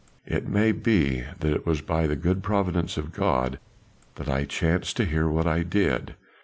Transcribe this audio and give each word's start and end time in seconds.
It 0.25 0.47
may 0.47 0.71
be 0.71 1.25
that 1.41 1.53
it 1.53 1.63
was 1.63 1.81
by 1.81 2.07
the 2.07 2.15
good 2.15 2.41
providence 2.41 2.97
of 2.97 3.11
God 3.11 3.59
that 4.15 4.27
I 4.27 4.45
chanced 4.45 4.97
to 4.97 5.05
hear 5.05 5.27
what 5.27 5.45
I 5.45 5.61
did." 5.61 6.15